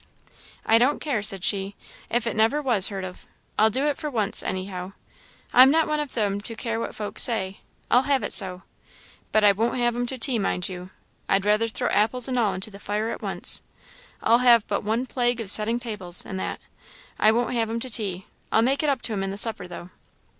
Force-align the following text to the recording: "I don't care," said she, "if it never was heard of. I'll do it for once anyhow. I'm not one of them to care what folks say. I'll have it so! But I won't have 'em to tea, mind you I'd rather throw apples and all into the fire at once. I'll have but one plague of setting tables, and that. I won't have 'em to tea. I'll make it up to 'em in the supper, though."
"I 0.65 0.79
don't 0.79 0.99
care," 0.99 1.21
said 1.21 1.43
she, 1.43 1.75
"if 2.09 2.25
it 2.25 2.35
never 2.35 2.59
was 2.59 2.87
heard 2.87 3.03
of. 3.05 3.27
I'll 3.59 3.69
do 3.69 3.85
it 3.85 3.97
for 3.97 4.09
once 4.09 4.41
anyhow. 4.41 4.93
I'm 5.53 5.69
not 5.69 5.87
one 5.87 5.99
of 5.99 6.15
them 6.15 6.41
to 6.41 6.55
care 6.55 6.79
what 6.79 6.95
folks 6.95 7.21
say. 7.21 7.59
I'll 7.91 8.01
have 8.01 8.23
it 8.23 8.33
so! 8.33 8.63
But 9.31 9.43
I 9.43 9.51
won't 9.51 9.77
have 9.77 9.95
'em 9.95 10.07
to 10.07 10.17
tea, 10.17 10.39
mind 10.39 10.67
you 10.67 10.89
I'd 11.29 11.45
rather 11.45 11.67
throw 11.67 11.89
apples 11.89 12.27
and 12.27 12.39
all 12.39 12.55
into 12.55 12.71
the 12.71 12.79
fire 12.79 13.09
at 13.09 13.21
once. 13.21 13.61
I'll 14.23 14.39
have 14.39 14.65
but 14.67 14.83
one 14.83 15.05
plague 15.05 15.39
of 15.39 15.51
setting 15.51 15.77
tables, 15.77 16.25
and 16.25 16.39
that. 16.39 16.59
I 17.19 17.31
won't 17.31 17.53
have 17.53 17.69
'em 17.69 17.79
to 17.81 17.89
tea. 17.91 18.25
I'll 18.51 18.63
make 18.63 18.81
it 18.81 18.89
up 18.89 19.03
to 19.03 19.13
'em 19.13 19.21
in 19.21 19.29
the 19.29 19.37
supper, 19.37 19.67
though." 19.67 19.91